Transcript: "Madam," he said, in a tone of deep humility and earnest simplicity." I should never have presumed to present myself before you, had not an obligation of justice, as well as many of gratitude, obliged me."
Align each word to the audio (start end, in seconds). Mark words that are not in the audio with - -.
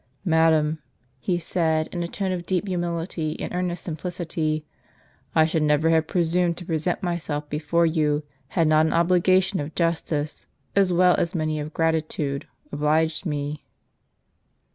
"Madam," 0.39 0.79
he 1.19 1.37
said, 1.37 1.85
in 1.91 2.01
a 2.01 2.07
tone 2.07 2.31
of 2.31 2.47
deep 2.47 2.67
humility 2.67 3.39
and 3.39 3.53
earnest 3.53 3.83
simplicity." 3.83 4.65
I 5.35 5.45
should 5.45 5.61
never 5.61 5.91
have 5.91 6.07
presumed 6.07 6.57
to 6.57 6.65
present 6.65 7.03
myself 7.03 7.47
before 7.51 7.85
you, 7.85 8.23
had 8.47 8.67
not 8.67 8.87
an 8.87 8.93
obligation 8.93 9.59
of 9.59 9.75
justice, 9.75 10.47
as 10.75 10.91
well 10.91 11.13
as 11.19 11.35
many 11.35 11.59
of 11.59 11.71
gratitude, 11.75 12.47
obliged 12.71 13.27
me." 13.27 13.63